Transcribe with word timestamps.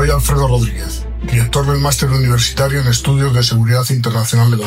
Soy 0.00 0.08
Alfredo 0.08 0.48
Rodríguez, 0.48 1.06
director 1.30 1.66
del 1.66 1.78
Máster 1.78 2.08
Universitario 2.08 2.80
en 2.80 2.86
Estudios 2.86 3.34
de 3.34 3.42
Seguridad 3.42 3.84
Internacional 3.90 4.50
de 4.50 4.56
la. 4.56 4.66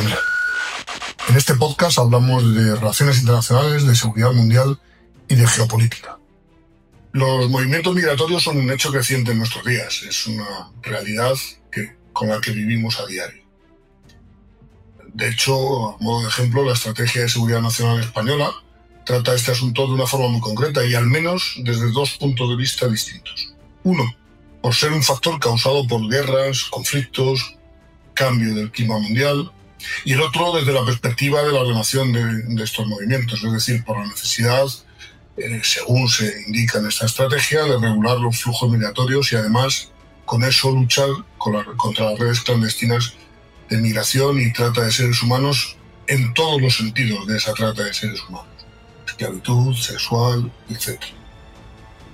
En 1.28 1.36
este 1.36 1.56
podcast 1.56 1.98
hablamos 1.98 2.54
de 2.54 2.76
relaciones 2.76 3.18
internacionales, 3.18 3.88
de 3.88 3.96
seguridad 3.96 4.32
mundial 4.32 4.80
y 5.28 5.34
de 5.34 5.48
geopolítica. 5.48 6.20
Los 7.14 7.50
movimientos 7.50 7.96
migratorios 7.96 8.44
son 8.44 8.58
un 8.58 8.70
hecho 8.70 8.92
creciente 8.92 9.32
en 9.32 9.40
nuestros 9.40 9.66
días. 9.66 10.04
Es 10.08 10.28
una 10.28 10.70
realidad 10.84 11.34
que, 11.72 11.96
con 12.14 12.30
la 12.30 12.40
que 12.40 12.52
vivimos 12.52 13.00
a 13.00 13.08
diario. 13.08 13.42
De 15.16 15.30
hecho, 15.30 15.96
a 15.96 15.98
modo 16.00 16.22
de 16.22 16.28
ejemplo, 16.28 16.64
la 16.64 16.74
Estrategia 16.74 17.24
de 17.24 17.30
Seguridad 17.30 17.62
Nacional 17.62 18.02
Española 18.02 18.52
trata 19.04 19.34
este 19.34 19.54
asunto 19.54 19.88
de 19.88 19.94
una 19.94 20.06
forma 20.06 20.28
muy 20.28 20.42
concreta 20.42 20.86
y 20.86 20.94
al 20.94 21.08
menos 21.08 21.56
desde 21.64 21.92
dos 21.92 22.18
puntos 22.20 22.48
de 22.50 22.56
vista 22.56 22.88
distintos. 22.88 23.56
Uno, 23.84 24.04
por 24.64 24.74
ser 24.74 24.94
un 24.94 25.04
factor 25.04 25.42
causado 25.42 25.86
por 25.86 26.08
guerras, 26.10 26.64
conflictos, 26.72 27.58
cambio 28.14 28.56
del 28.56 28.72
clima 28.72 28.98
mundial, 28.98 29.52
y 30.06 30.14
el 30.14 30.22
otro 30.22 30.54
desde 30.54 30.72
la 30.72 30.86
perspectiva 30.86 31.44
de 31.44 31.52
la 31.52 31.60
ordenación 31.60 32.14
de, 32.14 32.64
estos 32.64 32.88
movimientos, 32.88 33.44
es 33.44 33.52
decir, 33.52 33.84
por 33.84 34.00
la 34.00 34.08
necesidad, 34.08 34.66
eh, 35.36 35.60
según 35.64 36.08
se 36.08 36.44
indica 36.48 36.80
en 36.80 36.88
esta 36.88 37.08
estrategia, 37.08 37.64
de 37.64 37.78
regular 37.78 38.18
los 38.20 38.42
flujos 38.42 38.72
migratorios 38.72 39.34
y 39.34 39.36
además 39.36 39.92
con 40.24 40.46
eso 40.46 40.72
luchar 40.72 41.10
contra 41.76 42.12
las 42.12 42.20
redes 42.20 42.40
clandestinas 42.40 43.16
de 43.70 43.78
migración 43.80 44.40
y 44.40 44.54
trata 44.54 44.86
de 44.86 44.94
seres 44.94 45.22
humanos 45.22 45.76
en 46.08 46.34
todos 46.34 46.62
los 46.62 46.78
sentidos 46.78 47.28
de 47.28 47.36
esa 47.36 47.54
trata 47.54 47.84
de 47.84 47.94
seres 47.94 48.22
humanos, 48.30 48.48
esclavitud, 49.06 49.76
sexual, 49.76 50.50
etc. 50.70 51.04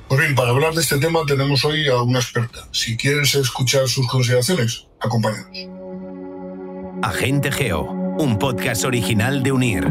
Pues 0.09 0.21
bien, 0.21 0.33
para 0.33 0.49
hablar 0.49 0.73
de 0.73 0.81
este 0.81 0.97
tema 0.97 1.19
tenemos 1.27 1.63
hoy 1.63 1.87
a 1.87 2.01
una 2.01 2.17
experta. 2.17 2.61
Si 2.71 2.97
quieres 2.97 3.35
escuchar 3.35 3.87
sus 3.87 4.07
consideraciones, 4.07 4.87
acompáñanos. 4.99 5.55
Agente 7.03 7.51
Geo, 7.51 7.83
un 7.83 8.39
podcast 8.39 8.85
original 8.85 9.43
de 9.43 9.51
UNIR, 9.51 9.87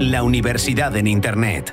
la 0.00 0.24
universidad 0.24 0.96
en 0.96 1.06
Internet. 1.06 1.72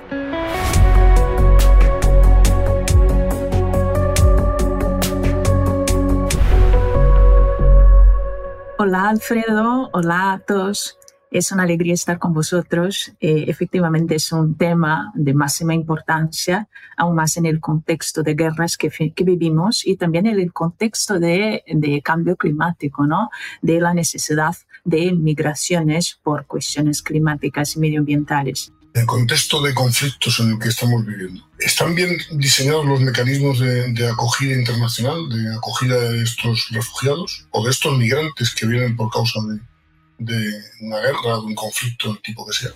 Hola 8.78 9.10
Alfredo, 9.10 9.90
hola 9.92 10.34
a 10.34 10.40
todos. 10.40 10.99
Es 11.32 11.52
una 11.52 11.62
alegría 11.62 11.94
estar 11.94 12.18
con 12.18 12.34
vosotros. 12.34 13.12
Eh, 13.20 13.46
efectivamente 13.48 14.16
es 14.16 14.32
un 14.32 14.58
tema 14.58 15.12
de 15.14 15.36
máxima 15.36 15.76
importancia, 15.76 16.68
aún 16.98 17.16
más 17.16 17.38
en 17.38 17.46
el 17.46 17.60
contexto 17.60 18.24
de 18.24 18.34
guerras 18.34 18.78
que, 18.78 18.90
vivimos 19.24 19.86
y 19.86 19.96
también 19.96 20.26
en 20.26 20.40
el 20.40 20.52
contexto 20.52 21.20
de, 21.20 21.64
cambio 22.04 22.36
climático, 22.36 23.06
¿no? 23.06 23.30
de 23.62 23.80
la 23.80 23.94
necesidad 23.94 24.56
de 24.84 25.12
migraciones 25.12 26.20
por 26.24 26.48
cuestiones 26.48 27.04
climáticas 27.04 27.76
y 27.76 27.80
medioambientales. 27.80 28.74
En 28.96 29.02
el 29.02 29.08
contexto 29.08 29.62
de 29.62 29.76
conflictos 29.76 30.40
en 30.40 30.54
el 30.54 30.60
que 30.60 30.70
estamos 30.70 31.06
viviendo, 31.06 31.48
¿están 31.60 31.94
bien 31.94 32.18
diseñados 32.32 32.88
los 32.88 33.02
mecanismos 33.02 33.60
de 33.60 34.10
acogida 34.10 34.56
internacional, 34.56 35.30
de 35.30 35.54
acogida 35.54 36.00
de 36.00 36.24
estos 36.24 36.70
refugiados 36.72 37.46
o 37.52 37.64
de 37.64 37.70
estos 37.70 37.96
migrantes 38.00 38.56
que 38.56 38.66
vienen 38.66 38.96
por 38.96 39.12
causa 39.12 39.40
de, 39.42 39.60
de 40.20 40.62
una 40.82 41.00
guerra, 41.00 41.38
de 41.38 41.46
un 41.46 41.56
conflicto, 41.56 42.10
del 42.10 42.22
tipo 42.22 42.46
que 42.46 42.54
sea. 42.54 42.72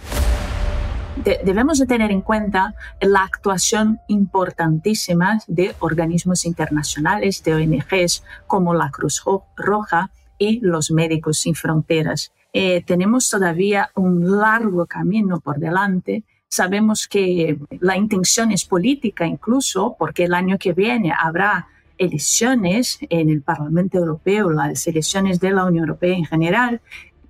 debemos 1.43 1.77
de 1.77 1.85
tener 1.85 2.09
en 2.09 2.21
cuenta 2.21 2.73
la 3.01 3.23
actuación 3.23 3.99
importantísima 4.07 5.39
de 5.47 5.75
organismos 5.79 6.45
internacionales, 6.45 7.43
de 7.43 7.53
ONGs 7.53 8.23
como 8.47 8.73
la 8.73 8.89
Cruz 8.89 9.23
Roja 9.55 10.09
y 10.37 10.59
los 10.61 10.89
Médicos 10.91 11.39
Sin 11.39 11.53
Fronteras. 11.53 12.31
Eh, 12.53 12.83
tenemos 12.85 13.29
todavía 13.29 13.89
un 13.95 14.39
largo 14.39 14.85
camino 14.85 15.39
por 15.39 15.59
delante. 15.59 16.23
Sabemos 16.47 17.07
que 17.07 17.57
la 17.79 17.97
intención 17.97 18.51
es 18.51 18.63
política 18.63 19.25
incluso, 19.25 19.95
porque 19.97 20.25
el 20.25 20.33
año 20.33 20.57
que 20.59 20.73
viene 20.73 21.11
habrá 21.17 21.67
elecciones 21.97 22.99
en 23.09 23.29
el 23.29 23.41
Parlamento 23.41 23.97
Europeo, 23.97 24.51
las 24.51 24.85
elecciones 24.87 25.39
de 25.39 25.51
la 25.51 25.65
Unión 25.65 25.85
Europea 25.85 26.15
en 26.15 26.25
general, 26.25 26.81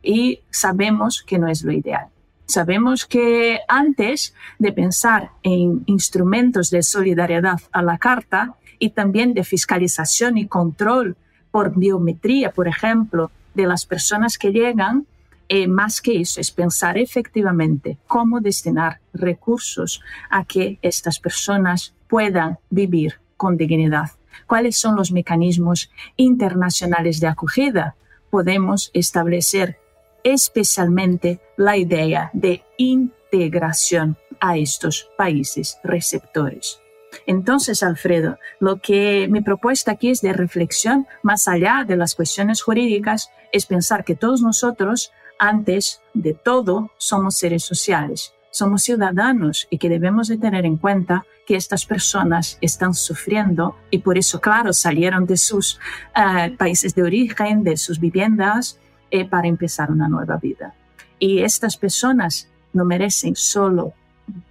y 0.04 0.42
sabemos 0.52 1.24
que 1.24 1.40
no 1.40 1.48
es 1.48 1.64
lo 1.64 1.72
ideal. 1.72 2.08
Sabemos 2.46 3.06
que 3.06 3.62
antes 3.68 4.36
de 4.60 4.74
pensar 4.74 5.32
en 5.42 5.84
instrumentos 5.86 6.70
de 6.70 6.84
solidaridad 6.84 7.60
a 7.72 7.82
la 7.82 7.98
carta 7.98 8.56
y 8.80 8.90
también 8.90 9.34
de 9.34 9.44
fiscalización 9.44 10.38
y 10.38 10.48
control 10.48 11.16
por 11.52 11.76
biometría, 11.76 12.52
por 12.52 12.68
ejemplo, 12.68 13.32
de 13.54 13.66
las 13.66 13.86
personas 13.86 14.38
que 14.38 14.52
llegan, 14.52 15.08
eh, 15.48 15.68
más 15.68 16.02
que 16.02 16.20
eso 16.20 16.42
es 16.42 16.52
pensar 16.52 16.98
efectivamente 16.98 17.98
cómo 18.08 18.40
destinar 18.40 19.00
recursos 19.14 20.02
a 20.30 20.46
que 20.46 20.80
estas 20.82 21.20
personas 21.20 21.94
puedan 22.08 22.58
vivir 22.70 23.20
con 23.38 23.58
dignidad. 23.58 24.12
¿Cuáles 24.48 24.78
son 24.78 24.96
los 24.96 25.12
mecanismos 25.12 25.92
internacionales 26.16 27.20
de 27.20 27.28
acogida? 27.28 27.96
Podemos 28.30 28.90
establecer 28.94 29.78
especialmente 30.24 31.40
la 31.58 31.78
idea 31.78 32.30
de 32.34 32.64
integración 32.78 34.18
a 34.40 34.58
estos 34.58 35.10
países 35.18 35.78
receptores. 35.84 36.80
Entonces, 37.26 37.84
Alfredo, 37.84 38.38
lo 38.60 38.80
que 38.80 39.28
mi 39.30 39.42
propuesta 39.42 39.92
aquí 39.92 40.10
es 40.10 40.22
de 40.22 40.34
reflexión, 40.34 41.08
más 41.22 41.48
allá 41.48 41.86
de 41.88 41.96
las 41.96 42.16
cuestiones 42.16 42.62
jurídicas, 42.62 43.30
es 43.52 43.66
pensar 43.66 44.04
que 44.04 44.16
todos 44.16 44.42
nosotros, 44.42 45.12
antes 45.40 46.02
de 46.14 46.34
todo, 46.34 46.92
somos 46.98 47.36
seres 47.38 47.64
sociales, 47.64 48.34
somos 48.50 48.84
ciudadanos 48.84 49.68
y 49.70 49.78
que 49.78 49.90
debemos 49.90 50.28
de 50.28 50.38
tener 50.38 50.66
en 50.66 50.78
cuenta 50.78 51.26
que 51.46 51.56
estas 51.56 51.86
personas 51.86 52.58
están 52.62 52.94
sufriendo 52.94 53.76
y 53.92 54.00
por 54.00 54.18
eso, 54.18 54.40
claro, 54.40 54.74
salieron 54.74 55.26
de 55.26 55.38
sus 55.38 55.80
eh, 56.16 56.56
países 56.58 56.96
de 56.96 57.04
origen, 57.04 57.64
de 57.64 57.78
sus 57.78 58.00
viviendas, 58.00 58.80
eh, 59.16 59.26
para 59.26 59.48
empezar 59.48 59.92
una 59.92 60.10
nueva 60.10 60.38
vida. 60.38 60.74
Y 61.20 61.44
estas 61.44 61.78
personas 61.78 62.48
no 62.74 62.84
merecen 62.84 63.36
solo 63.36 63.94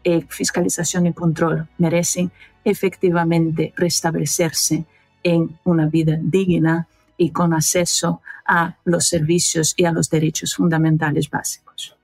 eh, 0.04 0.24
fiscalización 0.28 1.08
y 1.08 1.12
control, 1.12 1.66
merecen 1.78 2.30
efectivamente 2.64 3.74
restablecerse 3.76 4.84
en 5.24 5.58
una 5.64 5.86
vida 5.86 6.16
digna 6.22 6.86
y 7.16 7.30
con 7.30 7.54
acceso 7.54 8.22
a 8.46 8.76
los 8.84 9.08
servicios 9.08 9.74
y 9.76 9.84
a 9.84 9.90
los 9.90 10.08
derechos 10.08 10.54
fundamentales 10.54 11.28
básicos. 11.28 11.96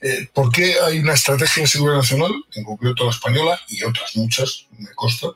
Eh, 0.00 0.28
¿Por 0.32 0.52
qué 0.52 0.74
hay 0.78 1.00
una 1.00 1.14
estrategia 1.14 1.64
de 1.64 1.66
seguridad 1.66 1.96
nacional, 1.96 2.30
en 2.54 2.62
concreto 2.62 3.02
la 3.02 3.10
española 3.10 3.60
y 3.68 3.82
otras 3.82 4.14
muchas, 4.14 4.68
me 4.78 4.94
consta, 4.94 5.26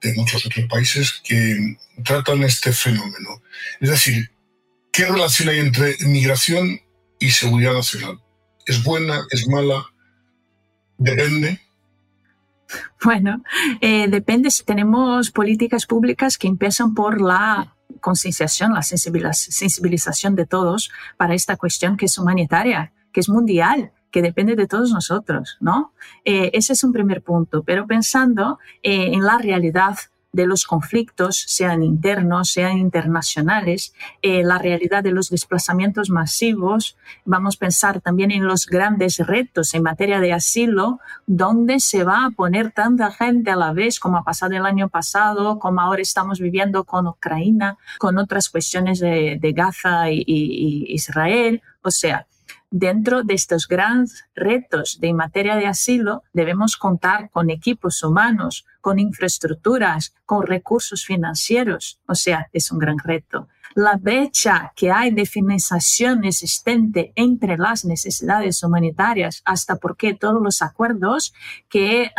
de 0.00 0.14
muchos 0.14 0.46
otros 0.46 0.64
países 0.64 1.20
que 1.22 1.76
tratan 2.02 2.42
este 2.42 2.72
fenómeno? 2.72 3.42
Es 3.80 3.90
decir, 3.90 4.30
¿Qué 4.94 5.06
relación 5.06 5.48
hay 5.48 5.58
entre 5.58 5.96
migración 6.06 6.80
y 7.18 7.30
seguridad 7.30 7.72
nacional? 7.72 8.20
¿Es 8.64 8.84
buena? 8.84 9.26
¿Es 9.32 9.48
mala? 9.48 9.86
¿Depende? 10.98 11.60
Bueno, 13.02 13.42
eh, 13.80 14.06
depende 14.06 14.52
si 14.52 14.62
tenemos 14.62 15.32
políticas 15.32 15.86
públicas 15.86 16.38
que 16.38 16.46
empiezan 16.46 16.94
por 16.94 17.20
la 17.20 17.74
concienciación, 18.00 18.72
la 18.72 18.82
sensibilización 18.82 20.36
de 20.36 20.46
todos 20.46 20.92
para 21.16 21.34
esta 21.34 21.56
cuestión 21.56 21.96
que 21.96 22.06
es 22.06 22.16
humanitaria, 22.16 22.92
que 23.12 23.18
es 23.18 23.28
mundial, 23.28 23.90
que 24.12 24.22
depende 24.22 24.54
de 24.54 24.68
todos 24.68 24.92
nosotros, 24.92 25.56
¿no? 25.58 25.92
Eh, 26.24 26.52
ese 26.54 26.72
es 26.72 26.84
un 26.84 26.92
primer 26.92 27.20
punto, 27.20 27.64
pero 27.64 27.88
pensando 27.88 28.60
eh, 28.84 29.10
en 29.12 29.24
la 29.24 29.38
realidad 29.38 29.96
de 30.34 30.46
los 30.46 30.66
conflictos, 30.66 31.44
sean 31.46 31.84
internos, 31.84 32.50
sean 32.50 32.76
internacionales, 32.78 33.94
eh, 34.20 34.42
la 34.42 34.58
realidad 34.58 35.04
de 35.04 35.12
los 35.12 35.30
desplazamientos 35.30 36.10
masivos. 36.10 36.96
Vamos 37.24 37.54
a 37.54 37.60
pensar 37.60 38.00
también 38.00 38.32
en 38.32 38.44
los 38.44 38.66
grandes 38.66 39.18
retos 39.18 39.74
en 39.74 39.84
materia 39.84 40.18
de 40.18 40.32
asilo, 40.32 40.98
donde 41.26 41.78
se 41.78 42.02
va 42.02 42.26
a 42.26 42.30
poner 42.30 42.72
tanta 42.72 43.12
gente 43.12 43.52
a 43.52 43.56
la 43.56 43.72
vez 43.72 44.00
como 44.00 44.18
ha 44.18 44.24
pasado 44.24 44.54
el 44.54 44.66
año 44.66 44.88
pasado, 44.88 45.60
como 45.60 45.80
ahora 45.80 46.02
estamos 46.02 46.40
viviendo 46.40 46.82
con 46.82 47.06
Ucrania, 47.06 47.78
con 47.98 48.18
otras 48.18 48.48
cuestiones 48.48 48.98
de, 48.98 49.52
Gaza 49.54 50.10
y, 50.10 50.24
y 50.26 50.92
Israel. 50.92 51.62
O 51.82 51.92
sea, 51.92 52.26
dentro 52.70 53.22
de 53.22 53.34
estos 53.34 53.68
grandes 53.68 54.24
retos 54.34 54.98
de 55.00 55.12
materia 55.12 55.56
de 55.56 55.66
asilo, 55.66 56.22
debemos 56.32 56.76
contar 56.76 57.30
con 57.30 57.50
equipos 57.50 58.02
humanos, 58.02 58.64
con 58.80 58.98
infraestructuras, 58.98 60.14
con 60.26 60.46
recursos 60.46 61.04
financieros. 61.04 62.00
O 62.06 62.14
sea, 62.14 62.48
es 62.52 62.70
un 62.70 62.78
gran 62.78 62.98
reto 62.98 63.48
la 63.74 63.96
brecha 63.96 64.72
que 64.76 64.90
hay 64.90 65.10
de 65.10 65.26
financiación 65.26 66.24
existente 66.24 67.12
entre 67.16 67.58
las 67.58 67.84
necesidades 67.84 68.62
humanitarias, 68.62 69.42
hasta 69.44 69.76
porque 69.76 70.14
todos 70.14 70.40
los 70.40 70.62
acuerdos 70.62 71.34
que 71.68 72.10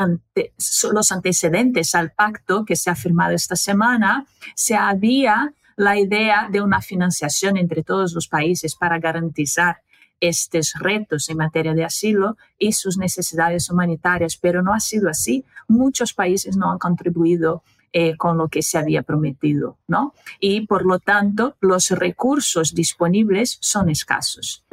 son 0.57 0.95
los 0.95 1.11
antecedentes 1.11 1.95
al 1.95 2.11
pacto 2.11 2.65
que 2.65 2.75
se 2.75 2.89
ha 2.89 2.95
firmado 2.95 3.33
esta 3.33 3.55
semana, 3.55 4.25
se 4.53 4.75
había 4.75 5.53
la 5.77 5.97
idea 5.97 6.47
de 6.51 6.61
una 6.61 6.81
financiación 6.81 7.57
entre 7.57 7.83
todos 7.83 8.13
los 8.13 8.27
países 8.27 8.75
para 8.75 8.99
garantizar 8.99 9.81
estos 10.19 10.73
retos 10.79 11.29
en 11.29 11.37
materia 11.37 11.73
de 11.73 11.83
asilo 11.83 12.37
y 12.57 12.73
sus 12.73 12.97
necesidades 12.97 13.69
humanitarias, 13.69 14.37
pero 14.37 14.61
no 14.61 14.73
ha 14.73 14.79
sido 14.79 15.09
así. 15.09 15.45
Muchos 15.67 16.13
países 16.13 16.57
no 16.57 16.71
han 16.71 16.79
contribuido 16.79 17.63
eh, 17.93 18.17
con 18.17 18.37
lo 18.37 18.49
que 18.49 18.61
se 18.61 18.77
había 18.77 19.03
prometido, 19.03 19.77
¿no? 19.87 20.13
Y 20.39 20.67
por 20.67 20.85
lo 20.85 20.99
tanto, 20.99 21.55
los 21.61 21.91
recursos 21.91 22.75
disponibles 22.75 23.57
son 23.61 23.89
escasos. 23.89 24.65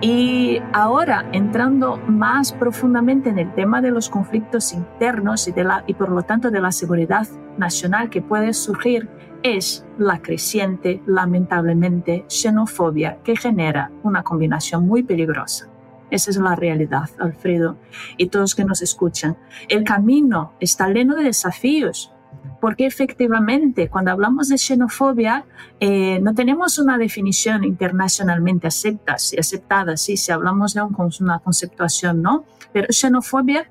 Y 0.00 0.60
ahora, 0.72 1.28
entrando 1.32 1.98
más 2.08 2.52
profundamente 2.52 3.30
en 3.30 3.38
el 3.38 3.54
tema 3.54 3.80
de 3.80 3.92
los 3.92 4.08
conflictos 4.08 4.72
internos 4.72 5.46
y, 5.46 5.52
de 5.52 5.62
la, 5.62 5.84
y 5.86 5.94
por 5.94 6.08
lo 6.08 6.22
tanto 6.22 6.50
de 6.50 6.60
la 6.60 6.72
seguridad 6.72 7.28
nacional 7.56 8.10
que 8.10 8.20
puede 8.20 8.52
surgir, 8.52 9.08
es 9.42 9.84
la 9.98 10.22
creciente, 10.22 11.02
lamentablemente, 11.06 12.24
xenofobia 12.28 13.18
que 13.22 13.36
genera 13.36 13.90
una 14.02 14.22
combinación 14.22 14.86
muy 14.86 15.02
peligrosa. 15.02 15.68
Esa 16.10 16.30
es 16.30 16.36
la 16.36 16.54
realidad, 16.54 17.08
Alfredo, 17.18 17.78
y 18.16 18.28
todos 18.28 18.54
que 18.54 18.64
nos 18.64 18.82
escuchan. 18.82 19.36
El 19.68 19.84
camino 19.84 20.52
está 20.60 20.88
lleno 20.88 21.16
de 21.16 21.24
desafíos, 21.24 22.12
porque 22.60 22.86
efectivamente 22.86 23.88
cuando 23.88 24.10
hablamos 24.10 24.48
de 24.48 24.58
xenofobia 24.58 25.44
eh, 25.80 26.20
no 26.20 26.34
tenemos 26.34 26.78
una 26.78 26.98
definición 26.98 27.64
internacionalmente 27.64 28.66
aceptada, 28.66 29.18
si 29.18 29.38
aceptada, 29.38 29.96
sí, 29.96 30.16
si 30.16 30.32
hablamos 30.32 30.74
de 30.74 30.82
una 30.82 31.38
conceptuación, 31.38 32.22
¿no? 32.22 32.44
Pero 32.72 32.88
xenofobia 32.90 33.70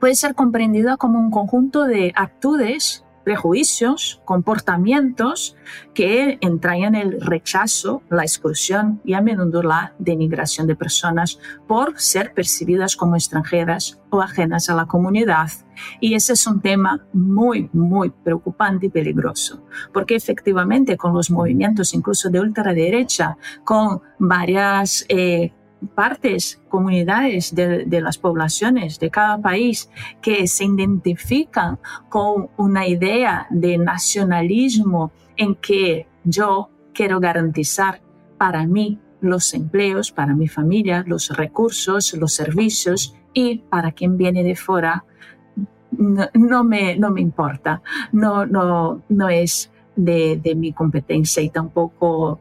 puede 0.00 0.14
ser 0.14 0.34
comprendida 0.34 0.96
como 0.96 1.18
un 1.18 1.30
conjunto 1.30 1.84
de 1.84 2.12
actitudes 2.16 3.04
prejuicios, 3.28 4.22
comportamientos 4.24 5.54
que 5.92 6.38
entrañan 6.40 6.94
el 6.94 7.20
rechazo, 7.20 8.00
la 8.08 8.22
exclusión 8.22 9.02
y 9.04 9.12
a 9.12 9.20
menudo 9.20 9.62
la 9.62 9.92
denigración 9.98 10.66
de 10.66 10.74
personas 10.74 11.38
por 11.66 12.00
ser 12.00 12.32
percibidas 12.32 12.96
como 12.96 13.16
extranjeras 13.16 14.00
o 14.08 14.22
ajenas 14.22 14.70
a 14.70 14.74
la 14.74 14.86
comunidad. 14.86 15.50
Y 16.00 16.14
ese 16.14 16.32
es 16.32 16.46
un 16.46 16.62
tema 16.62 17.06
muy, 17.12 17.68
muy 17.74 18.08
preocupante 18.08 18.86
y 18.86 18.88
peligroso, 18.88 19.62
porque 19.92 20.16
efectivamente 20.16 20.96
con 20.96 21.12
los 21.12 21.30
movimientos 21.30 21.92
incluso 21.92 22.30
de 22.30 22.40
ultraderecha, 22.40 23.36
con 23.62 24.00
varias 24.18 25.04
eh, 25.10 25.52
partes, 25.94 26.60
comunidades 26.68 27.54
de, 27.54 28.00
las 28.00 28.18
poblaciones 28.18 28.98
de 28.98 29.10
cada 29.10 29.38
país 29.38 29.90
que 30.20 30.46
se 30.46 30.64
identifican 30.64 31.78
con 32.08 32.48
una 32.56 32.86
idea 32.86 33.46
de 33.50 33.78
nacionalismo 33.78 35.12
en 35.36 35.54
que 35.54 36.06
yo 36.24 36.70
quiero 36.92 37.20
garantizar 37.20 38.00
para 38.38 38.66
mí 38.66 38.98
los 39.20 39.54
empleos, 39.54 40.12
para 40.12 40.34
mi 40.34 40.48
familia, 40.48 41.04
los 41.06 41.30
recursos, 41.36 42.14
los 42.14 42.32
servicios 42.32 43.16
y 43.32 43.58
para 43.58 43.92
quien 43.92 44.16
viene 44.16 44.42
de 44.42 44.56
fuera 44.56 45.04
no, 45.90 46.64
me, 46.64 46.96
no 46.96 47.10
me 47.10 47.20
importa, 47.20 47.82
no, 48.12 48.46
no, 48.46 49.02
no 49.08 49.28
es 49.28 49.70
de, 49.96 50.54
mi 50.56 50.72
competencia 50.72 51.42
y 51.42 51.50
tampoco, 51.50 52.40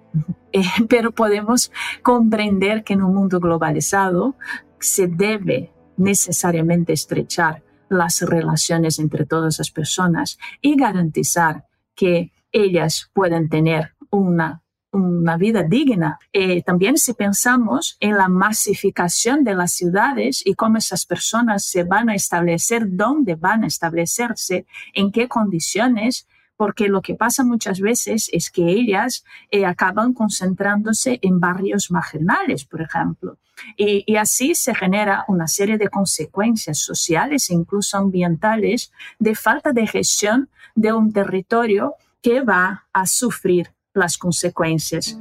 pero 0.89 1.12
podemos 1.12 1.71
comprender 2.01 2.83
que 2.83 2.94
en 2.94 3.04
un 3.04 3.15
mundo 3.15 3.39
globalizado 3.39 4.36
se 4.80 5.07
debe 5.07 5.71
necesariamente 5.98 6.94
estrechar 6.94 7.63
las 7.89 8.21
relaciones 8.21 9.00
entre 9.00 9.25
todas 9.25 9.59
las 9.59 9.71
personas 9.71 10.38
y 10.62 10.75
garantizar 10.75 11.65
que 11.95 12.31
ellas 12.51 13.09
puedan 13.13 13.50
tener 13.50 13.94
una 14.09 14.62
una 14.92 15.38
vida 15.38 15.63
digna. 15.63 16.19
Eh, 16.33 16.63
también 16.63 16.98
si 16.98 17.13
pensamos 17.13 17.98
en 18.00 18.18
la 18.18 18.27
masificación 18.27 19.44
de 19.44 19.56
las 19.56 19.74
ciudades 19.74 20.42
y 20.45 20.56
cómo 20.56 20.77
esas 20.77 21.06
personas 21.06 21.65
se 21.65 21.83
van 21.83 22.10
a 22.10 22.15
establecer, 22.15 22.83
dónde 22.88 23.36
van 23.36 23.63
a 23.63 23.68
establecerse, 23.68 24.65
en 24.94 25.12
qué 25.12 25.27
condiciones, 25.27 26.27
porque 26.57 26.88
lo 26.88 27.01
que 27.01 27.15
pasa 27.15 27.44
muchas 27.44 27.80
veces 27.80 28.30
es 28.33 28.50
que 28.50 28.68
ellas 28.68 29.24
eh, 29.51 29.65
acaban 29.65 30.13
concentrándose 30.13 31.19
en 31.21 31.39
barrios 31.39 31.92
marginales, 31.92 32.65
por 32.65 32.81
ejemplo. 32.81 33.38
Y, 33.75 34.15
así 34.18 34.54
se 34.54 34.75
genera 34.75 35.25
una 35.27 35.48
serie 35.48 35.77
de 35.77 35.89
consecuencias 35.89 36.80
sociales 36.80 37.50
e 37.50 37.54
incluso 37.54 37.98
ambientales 37.98 38.92
de 39.18 39.36
falta 39.36 39.71
de 39.71 39.88
gestión 39.88 40.50
de 40.75 40.94
un 40.94 41.12
territorio 41.12 41.95
que 42.21 42.42
va 42.42 42.86
a 42.94 43.07
sufrir 43.07 43.71
las 43.94 44.18
consecuencias. 44.18 45.18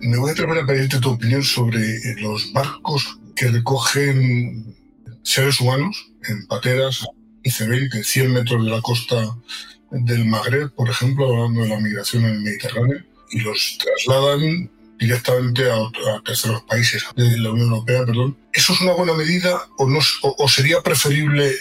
Me 0.00 0.18
voy 0.18 0.30
a 0.30 0.32
atrever 0.32 0.58
a 0.58 0.66
pedirte 0.66 1.00
tu 1.00 1.10
opinión 1.10 1.42
sobre 1.42 1.80
los 2.20 2.52
barcos 2.52 3.18
que 3.34 3.48
recogen 3.48 4.76
seres 5.26 5.60
humanos 5.60 6.12
en 6.28 6.46
pateras 6.46 7.04
IC-20, 7.42 8.02
100 8.02 8.32
metros 8.32 8.64
de 8.64 8.70
la 8.70 8.80
costa 8.80 9.36
del 9.90 10.24
Magreb, 10.24 10.72
por 10.72 10.88
ejemplo, 10.88 11.26
hablando 11.26 11.62
de 11.62 11.68
la 11.68 11.80
migración 11.80 12.24
en 12.24 12.34
el 12.34 12.40
Mediterráneo, 12.42 12.98
y 13.30 13.40
los 13.40 13.78
trasladan 13.78 14.70
directamente 14.98 15.64
a, 15.70 15.90
terceros 16.24 16.62
países 16.62 17.04
de 17.16 17.38
la 17.38 17.50
Unión 17.50 17.70
Europea, 17.70 18.04
perdón. 18.06 18.36
¿Eso 18.52 18.72
es 18.72 18.80
una 18.80 18.92
buena 18.92 19.14
medida 19.14 19.60
o, 19.78 19.88
no, 19.88 19.98
o, 20.22 20.48
sería 20.48 20.80
preferible 20.80 21.52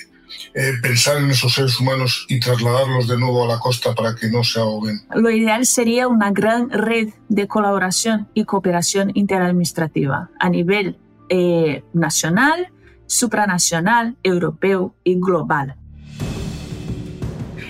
eh, 0.53 0.73
pensar 0.81 1.17
en 1.17 1.31
esos 1.31 1.53
seres 1.53 1.79
humanos 1.79 2.25
y 2.29 2.39
trasladarlos 2.39 3.07
de 3.07 3.17
nuevo 3.17 3.43
a 3.43 3.47
la 3.47 3.59
costa 3.59 3.93
para 3.93 4.15
que 4.15 4.29
no 4.29 4.43
se 4.43 4.59
ahoguen? 4.59 5.01
Lo 5.13 5.29
ideal 5.29 5.65
sería 5.65 6.07
una 6.07 6.31
gran 6.31 6.69
red 6.69 7.09
de 7.29 7.47
colaboración 7.47 8.29
y 8.33 8.45
cooperación 8.45 9.11
interadministrativa 9.15 10.29
a 10.39 10.49
nivel 10.49 10.97
eh, 11.29 11.83
nacional, 11.93 12.69
supranacional, 13.07 14.15
europeo 14.23 14.95
y 15.03 15.15
global. 15.15 15.75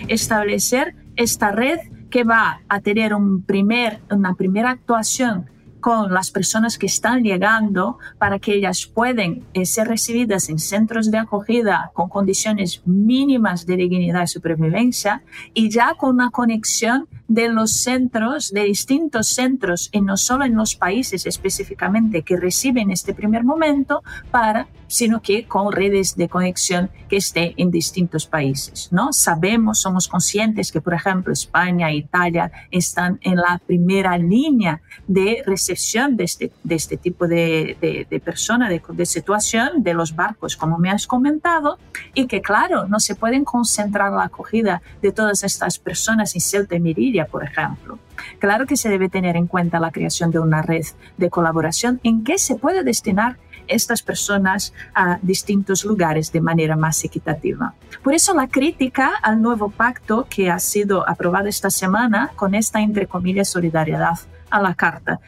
Establecer 0.08 0.96
esta 1.16 1.52
red 1.52 1.80
que 2.10 2.24
va 2.24 2.62
a 2.70 2.80
tener 2.80 3.14
un 3.14 3.44
primer, 3.44 4.00
una 4.10 4.36
primera 4.36 4.72
actuación 4.72 5.50
con 5.86 6.12
las 6.12 6.32
personas 6.32 6.80
que 6.80 6.88
están 6.88 7.22
llegando 7.24 8.00
para 8.18 8.40
que 8.40 8.56
ellas 8.56 8.88
puedan 8.88 9.44
eh, 9.54 9.68
ser 9.68 9.88
recibidas 9.88 10.50
en 10.50 10.58
centros 10.58 11.12
de 11.12 11.20
acogida 11.20 11.92
con 11.94 12.10
condiciones 12.10 12.82
mínimas 12.88 13.68
de 13.68 13.78
dignidad 13.78 14.24
y 14.24 14.28
supervivencia 14.28 15.22
y 15.54 15.70
ya 15.70 15.94
con 15.94 16.16
una 16.16 16.32
conexión 16.32 17.08
de 17.28 17.50
los 17.50 17.74
centros, 17.74 18.52
de 18.52 18.64
distintos 18.64 19.28
centros, 19.28 19.90
y 19.92 20.02
no 20.02 20.18
solo 20.18 20.46
en 20.46 20.56
los 20.56 20.76
países 20.76 21.28
específicamente 21.28 22.24
que 22.24 22.38
reciben 22.38 22.90
este 22.90 23.14
primer 23.14 23.44
momento, 23.44 24.02
para, 24.32 24.68
sino 24.88 25.22
que 25.22 25.46
con 25.48 25.72
redes 25.72 26.16
de 26.16 26.30
conexión 26.30 26.90
que 27.10 27.18
estén 27.18 27.54
en 27.58 27.72
distintos 27.72 28.26
países. 28.26 28.90
¿no? 28.92 29.14
Sabemos, 29.14 29.80
somos 29.80 30.08
conscientes 30.08 30.72
que, 30.72 30.82
por 30.82 30.94
ejemplo, 30.94 31.34
España 31.34 31.90
e 31.90 31.98
Italia 31.98 32.52
están 32.72 33.20
en 33.22 33.38
la 33.38 33.62
primera 33.66 34.18
línea 34.18 34.82
de 35.08 35.44
recepción 35.46 36.18
de 36.18 36.24
este, 36.24 36.52
este 36.70 36.98
tipo 36.98 37.28
de, 37.28 37.78
de, 37.82 38.08
de 38.10 38.20
persona, 38.20 38.70
de, 38.70 38.82
de 38.88 39.06
situación, 39.06 39.84
de 39.84 39.94
los 39.94 40.16
barcos, 40.16 40.56
como 40.56 40.78
me 40.78 40.90
has 40.90 41.08
comentado, 41.08 41.78
y 42.14 42.28
que, 42.28 42.42
claro, 42.42 42.88
no 42.88 43.00
se 43.00 43.16
pueden 43.16 43.46
concentrar 43.46 44.12
la 44.12 44.26
acogida 44.26 44.82
de 45.02 45.12
todas 45.12 45.44
estas 45.44 45.80
personas 45.80 46.36
en 46.36 46.42
Ceuta 46.42 46.76
y 46.76 46.80
Melilla 46.80 47.26
por 47.26 47.44
ejemplo. 47.44 48.00
Claro 48.40 48.66
que 48.66 48.78
se 48.78 48.90
debe 48.90 49.10
tener 49.10 49.36
en 49.36 49.48
cuenta 49.48 49.80
la 49.80 49.92
creación 49.92 50.32
de 50.32 50.40
una 50.40 50.62
red 50.62 50.86
de 51.18 51.30
colaboración 51.30 52.00
en 52.04 52.24
que 52.24 52.38
se 52.38 52.56
puede 52.56 52.84
destinar 52.84 53.38
estas 53.68 54.02
personas 54.02 54.74
a 54.94 55.20
distintos 55.22 55.86
lugares 55.86 56.32
de 56.32 56.42
manera 56.42 56.76
más 56.76 57.04
equitativa. 57.04 57.74
Por 58.04 58.14
eso 58.14 58.34
la 58.34 58.48
crítica 58.48 59.14
al 59.22 59.42
nuevo 59.42 59.70
pacto 59.70 60.28
que 60.30 60.50
ha 60.50 60.60
sido 60.60 61.08
aprobado 61.08 61.48
esta 61.48 61.70
semana 61.70 62.32
con 62.36 62.56
esta, 62.56 62.82
entre 62.82 63.08
comillas, 63.08 63.50
solidaridad 63.50 64.20
a 64.50 64.62
la 64.62 64.76
carta. 64.76 65.20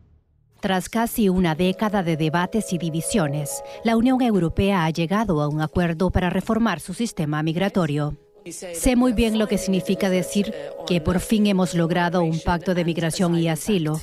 Tras 0.59 0.89
casi 0.89 1.29
una 1.29 1.53
década 1.53 2.01
de 2.01 2.17
debates 2.17 2.73
y 2.73 2.77
divisiones, 2.77 3.63
la 3.83 3.95
Unión 3.95 4.21
Europea 4.21 4.85
ha 4.85 4.89
llegado 4.89 5.41
a 5.41 5.47
un 5.47 5.61
acuerdo 5.61 6.09
para 6.09 6.29
reformar 6.29 6.79
su 6.79 6.93
sistema 6.93 7.43
migratorio. 7.43 8.15
Sé 8.51 8.95
muy 8.95 9.13
bien 9.13 9.37
lo 9.37 9.47
que 9.47 9.57
significa 9.57 10.09
decir 10.09 10.53
que 10.87 11.01
por 11.01 11.19
fin 11.19 11.47
hemos 11.47 11.73
logrado 11.75 12.21
un 12.23 12.39
pacto 12.39 12.73
de 12.73 12.85
migración 12.85 13.35
y 13.35 13.49
asilo. 13.49 13.99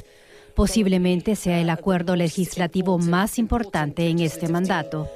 Posiblemente 0.54 1.36
sea 1.36 1.60
el 1.60 1.70
acuerdo 1.70 2.16
legislativo 2.16 2.98
más 2.98 3.38
importante 3.38 4.08
en 4.08 4.20
este 4.20 4.48
mandato. 4.48 5.08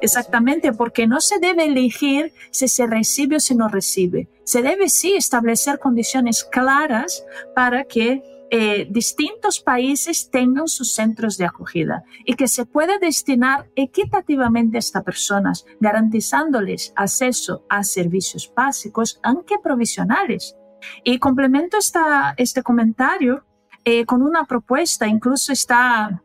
Exactamente, 0.00 0.72
porque 0.72 1.06
no 1.06 1.20
se 1.20 1.38
debe 1.38 1.64
elegir 1.64 2.32
si 2.50 2.68
se 2.68 2.86
recibe 2.86 3.36
o 3.36 3.40
si 3.40 3.54
no 3.54 3.68
recibe. 3.68 4.28
Se 4.44 4.62
debe 4.62 4.88
sí 4.88 5.14
establecer 5.14 5.78
condiciones 5.78 6.44
claras 6.44 7.24
para 7.54 7.84
que 7.84 8.22
eh, 8.50 8.86
distintos 8.88 9.58
países 9.58 10.30
tengan 10.30 10.68
sus 10.68 10.94
centros 10.94 11.36
de 11.36 11.46
acogida 11.46 12.04
y 12.24 12.34
que 12.34 12.46
se 12.46 12.64
pueda 12.64 12.98
destinar 12.98 13.68
equitativamente 13.74 14.76
a 14.76 14.78
estas 14.78 15.02
personas, 15.02 15.66
garantizándoles 15.80 16.92
acceso 16.94 17.64
a 17.68 17.82
servicios 17.82 18.52
básicos, 18.54 19.18
aunque 19.24 19.58
provisionales. 19.58 20.54
Y 21.02 21.18
complemento 21.18 21.78
esta, 21.78 22.34
este 22.36 22.62
comentario 22.62 23.44
eh, 23.88 24.04
con 24.04 24.20
una 24.20 24.44
propuesta, 24.44 25.06
incluso 25.06 25.52
está 25.52 26.22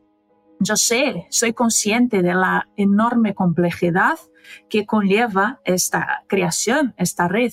yo 0.63 0.75
sé, 0.75 1.27
soy 1.29 1.53
consciente 1.53 2.21
de 2.21 2.33
la 2.33 2.67
enorme 2.75 3.33
complejidad 3.33 4.17
que 4.67 4.85
conlleva 4.85 5.59
esta 5.63 6.23
creación, 6.27 6.93
esta 6.97 7.27
red 7.27 7.51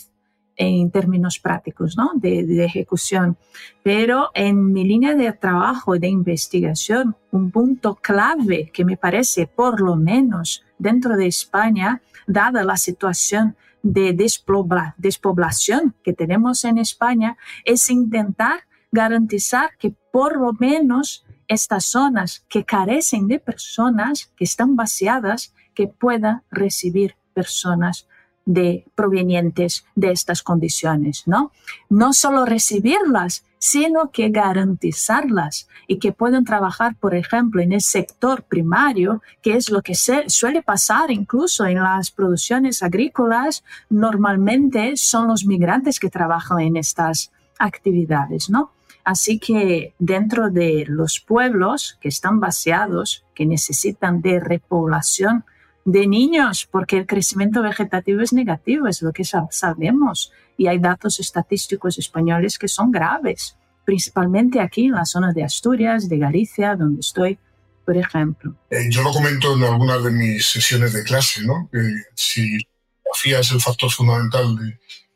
en 0.57 0.91
términos 0.91 1.38
prácticos 1.38 1.97
¿no? 1.97 2.12
de, 2.15 2.65
ejecución. 2.65 3.37
Pero 3.83 4.31
en 4.35 4.73
mi 4.73 4.85
línea 4.85 5.15
de 5.15 5.33
trabajo 5.33 5.99
de 5.99 6.09
investigación, 6.09 7.17
un 7.31 7.50
punto 7.50 7.95
clave 7.95 8.71
que 8.73 8.85
me 8.85 8.97
parece, 8.97 9.47
por 9.47 9.81
lo 9.81 9.97
menos 9.97 10.65
dentro 10.79 11.17
de 11.17 11.27
España, 11.27 12.03
dada 12.27 12.65
la 12.65 12.77
situación 12.77 13.57
de 13.83 14.12
despoblación 14.12 15.95
que 16.03 16.12
tenemos 16.12 16.65
en 16.65 16.79
España, 16.79 17.37
es 17.65 17.88
intentar 17.91 18.68
garantizar 18.92 19.71
que 19.78 19.95
por 20.12 20.37
lo 20.37 20.52
menos 20.52 21.25
estas 21.47 21.87
zonas 21.87 22.45
que 22.49 22.64
carecen 22.64 23.28
de 23.28 23.38
personas, 23.38 24.33
que 24.37 24.45
están 24.45 24.76
vaciadas, 24.76 25.54
que 25.75 25.88
puedan 25.88 26.42
recibir 26.50 27.16
personas 27.35 28.07
de 28.45 28.87
provenientes 28.95 29.85
de 29.95 30.11
estas 30.11 30.42
condiciones, 30.42 31.25
¿no? 31.26 31.52
No 31.90 32.14
solo 32.14 32.47
recibirlas, 32.47 33.45
sino 33.59 34.11
que 34.11 34.30
garantizarlas 34.30 35.68
y 35.87 35.99
que 35.99 36.12
puedan 36.12 36.45
trabajar, 36.45 36.97
por 36.97 37.14
ejemplo, 37.14 37.61
en 37.61 37.73
el 37.73 37.83
sector 37.83 38.45
primario, 38.45 39.23
que 39.42 39.54
es 39.54 39.68
lo 39.68 39.83
que 39.83 39.95
suele 39.95 40.62
pasar 40.62 41.11
incluso 41.11 41.66
en 41.66 41.83
las 41.83 42.11
producciones 42.11 42.83
agrícolas, 42.83 43.64
normalmente 43.90 44.97
son 44.97 45.28
los 45.28 45.45
migrantes 45.45 46.00
que 46.00 46.09
trabajan 46.09 46.61
en 46.61 46.76
estas 46.76 47.30
actividades, 47.59 48.49
¿no? 48.49 48.71
Así 49.09 49.38
que 49.38 49.95
dentro 49.99 50.50
de 50.50 50.85
los 50.87 51.19
pueblos 51.19 51.97
que 51.99 52.09
están 52.09 52.41
vaciados, 52.41 53.25
que 53.35 53.47
necesitan 53.47 54.21
de 54.21 54.38
repoblación 54.38 55.47
de 55.87 56.07
niños, 56.07 56.69
porque 56.71 56.99
el 56.99 57.07
crecimiento 57.07 57.62
vegetativo 57.62 58.21
es 58.21 58.35
negativo, 58.35 58.87
es 58.87 59.00
lo 59.00 59.15
que 59.15 59.25
sabemos. 59.25 60.31
Y 60.59 60.67
hay 60.67 60.79
datos 60.79 61.21
estadísticos 61.21 61.97
españoles 61.97 62.59
que 62.59 62.69
son 62.69 62.91
graves, 62.91 63.57
principalmente 63.87 64.61
aquí 64.61 64.85
en 64.85 64.93
la 64.93 65.07
zona 65.07 65.33
de 65.33 65.43
Asturias, 65.43 66.11
de 66.11 66.19
Galicia, 66.19 66.77
donde 66.77 67.00
estoy, 67.00 67.38
por 67.87 67.97
ejemplo. 67.97 68.57
Eh, 68.69 68.88
yo 68.91 69.00
lo 69.00 69.11
comento 69.11 69.57
en 69.57 69.65
algunas 69.65 70.05
de 70.05 70.11
mis 70.11 70.45
sesiones 70.45 70.93
de 70.93 71.03
clase, 71.03 71.47
¿no? 71.47 71.71
Si 72.15 72.59
la 72.59 73.15
FIA 73.15 73.41
es 73.41 73.53
el 73.53 73.62
factor 73.62 73.91
fundamental 73.91 74.55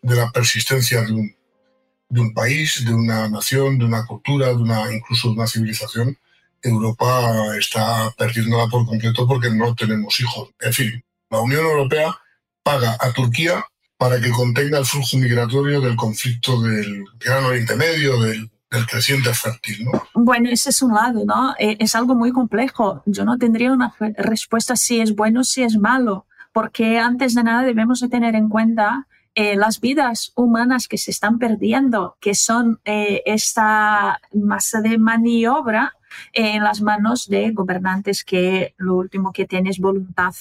de 0.01 0.17
la 0.17 0.31
persistencia 0.31 1.03
de 1.03 1.13
un, 1.13 1.42
de 2.13 2.21
un 2.21 2.35
país, 2.35 2.85
de 2.85 2.93
una 2.93 3.27
nación, 3.27 3.79
de 3.79 3.87
una 3.87 4.05
cultura, 4.05 4.49
de 4.49 4.57
una 4.57 4.93
incluso 4.93 5.29
de 5.29 5.35
una 5.35 5.47
civilización, 5.47 6.19
Europa 6.61 7.57
está 7.59 8.11
perdiéndola 8.19 8.67
por 8.67 8.85
completo 8.85 9.27
porque 9.27 9.51
no 9.51 9.75
tenemos 9.75 10.21
hijos. 10.21 10.51
En 10.61 10.73
fin, 10.75 11.05
la 11.31 11.41
Unión 11.41 11.65
Europea 11.65 12.15
paga 12.63 12.99
a 13.01 13.13
Turquía 13.13 13.65
para 13.97 14.21
que 14.21 14.31
contenga 14.31 14.79
el 14.79 14.85
flujo 14.85 15.17
migratorio 15.17 15.81
del 15.81 15.97
conflicto 15.97 16.61
del 16.61 17.05
Gran 17.19 17.45
Oriente 17.45 17.77
Medio, 17.77 18.21
del, 18.21 18.51
creciente 18.91 19.33
fértil, 19.33 19.85
¿no? 19.85 20.03
Bueno, 20.15 20.49
ese 20.51 20.71
es 20.71 20.83
un 20.83 20.95
lado, 20.95 21.25
¿no? 21.27 21.55
Eh, 21.59 21.77
es 21.79 21.95
algo 21.95 22.15
muy 22.15 22.33
complejo. 22.33 23.03
Yo 23.07 23.25
no 23.25 23.39
tendría 23.39 23.73
una 23.73 23.95
respuesta 24.17 24.77
si 24.77 25.01
es 25.01 25.15
bueno 25.15 25.41
o 25.41 25.45
si 25.45 25.63
es 25.63 25.77
malo, 25.77 26.27
porque 26.53 26.99
antes 26.99 27.35
de 27.35 27.43
nada 27.43 27.63
debemos 27.63 28.01
de 28.01 28.09
tener 28.09 28.35
en 28.35 28.49
cuenta 28.49 29.07
eh, 29.35 29.57
las 29.57 29.81
vidas 29.81 30.33
humanas 30.35 30.89
que 30.89 30.99
se 30.99 31.11
están 31.11 31.39
perdiendo, 31.39 32.19
que 32.21 32.35
son 32.35 32.81
eh, 32.85 33.23
esta 33.25 34.21
masa 34.35 34.83
de 34.83 34.99
maniobra 34.99 35.95
en 36.35 36.63
las 36.63 36.83
manos 36.83 37.29
de 37.29 37.51
gobernantes 37.53 38.25
que 38.25 38.75
lo 38.77 38.95
último 38.95 39.33
que 39.33 39.47
tienen 39.47 39.69
es 39.69 39.79
voluntad 39.79 40.35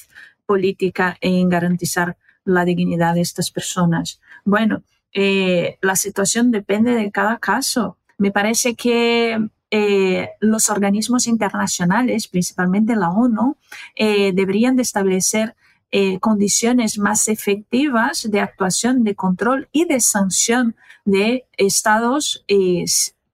política 0.46 1.18
en 1.22 1.48
garantizar 1.48 2.18
la 2.44 2.66
dignidad 2.66 3.14
de 3.14 3.22
estas 3.22 3.50
personas. 3.50 4.20
Bueno, 4.44 4.84
eh, 5.14 5.78
la 5.82 5.96
situación 5.96 6.52
depende 6.52 6.94
de 6.94 7.12
cada 7.12 7.38
caso. 7.38 7.98
Me 8.18 8.32
parece 8.32 8.76
que 8.76 9.40
los 10.42 10.70
organismos 10.70 11.28
internacionales, 11.28 12.28
principalmente 12.28 12.98
la 12.98 13.10
ONU, 13.10 13.56
deberían 13.96 14.76
de 14.76 14.82
establecer 14.82 15.56
eh, 15.92 16.20
condiciones 16.20 16.98
más 16.98 17.28
efectivas 17.28 18.28
de 18.30 18.40
actuación, 18.40 19.04
de 19.04 19.16
control 19.16 19.68
y 19.72 19.86
de 19.86 20.00
sanción 20.00 20.76
de 21.06 21.46
estados 21.58 22.46
eh, 22.48 22.86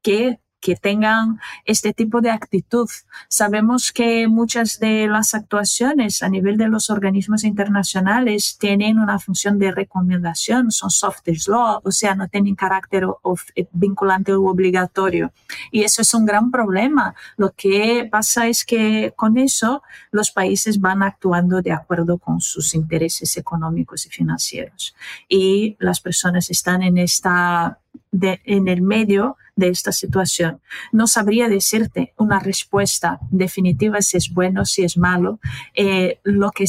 que 0.02 0.40
que 0.68 0.76
tengan 0.76 1.40
este 1.64 1.94
tipo 1.94 2.20
de 2.20 2.30
actitud. 2.30 2.90
Sabemos 3.30 3.94
que 3.94 4.28
muchas 4.28 4.82
de 4.82 5.08
las 5.08 5.34
actuaciones 5.34 6.22
a 6.22 6.28
nivel 6.28 6.58
de 6.58 6.68
los 6.68 6.90
organismos 6.90 7.46
internacionales 7.46 8.58
tienen 8.60 9.00
una 9.00 9.18
función 9.18 9.60
de 9.60 9.72
recomendación, 9.72 10.72
son 10.72 10.90
soft 10.90 11.22
law, 11.48 11.80
o 11.86 11.92
sea, 11.92 12.16
no 12.16 12.28
tienen 12.28 12.56
carácter 12.56 13.08
eh, 13.56 13.66
vinculante 13.72 14.34
o 14.34 14.44
obligatorio. 14.44 15.32
Y 15.72 15.84
eso 15.84 16.02
es 16.02 16.14
un 16.14 16.26
gran 16.26 16.52
problema. 16.52 17.16
Lo 17.38 17.54
que 17.54 18.06
pasa 18.12 18.48
es 18.48 18.66
que 18.66 19.14
con 19.16 19.38
eso 19.38 19.84
los 20.12 20.32
países 20.32 20.82
van 20.82 21.02
actuando 21.02 21.62
de 21.62 21.72
acuerdo 21.72 22.18
con 22.18 22.42
sus 22.42 22.76
intereses 22.76 23.38
económicos 23.38 24.06
y 24.06 24.10
financieros. 24.10 24.94
Y 25.30 25.78
las 25.80 26.02
personas 26.02 26.50
están 26.50 26.82
en 26.82 26.98
esta 26.98 27.80
en 28.12 28.68
el 28.68 28.82
medio 28.82 29.38
de 29.56 29.70
esta 29.70 29.92
situación. 29.92 30.62
No 30.92 31.08
sabría 31.08 31.50
decirte 31.50 32.14
una 32.18 32.40
respuesta 32.40 33.20
definitiva 33.32 34.02
si 34.02 34.18
es 34.18 34.34
bueno, 34.34 34.66
si 34.66 34.84
es 34.84 34.98
malo. 34.98 35.40
Eh, 35.74 36.20
lo 36.24 36.52
que 36.52 36.66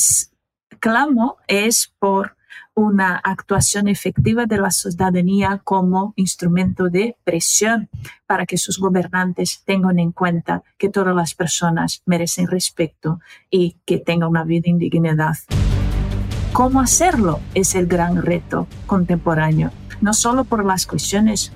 clamo 0.80 1.37
es 1.47 1.92
por 1.99 2.37
una 2.75 3.16
actuación 3.16 3.88
efectiva 3.88 4.47
de 4.47 4.58
la 4.58 4.70
ciudadanía 4.70 5.61
como 5.64 6.12
instrumento 6.16 6.88
de 6.88 7.16
presión 7.25 7.88
para 8.26 8.47
que 8.47 8.56
sus 8.56 8.78
gobernantes 8.78 9.62
tengan 9.64 9.99
en 9.99 10.12
cuenta 10.12 10.62
que 10.78 10.88
todas 10.88 11.14
las 11.14 11.35
personas 11.35 12.02
merecen 12.06 12.47
respeto 12.47 13.20
y 13.50 13.76
que 13.85 13.99
tengan 13.99 14.30
una 14.30 14.44
vida 14.44 14.70
en 14.70 14.78
dignidad. 14.78 15.37
¿Cómo 16.52 16.81
hacerlo? 16.81 17.40
Es 17.55 17.75
el 17.75 17.87
gran 17.87 18.23
reto 18.23 18.67
contemporáneo, 18.87 19.71
no 20.00 20.12
solo 20.12 20.45
por 20.45 20.64
las 20.64 20.87
cuestiones 20.87 21.52